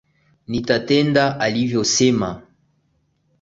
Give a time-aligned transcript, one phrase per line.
[0.47, 2.41] Nitatenda alivyo sema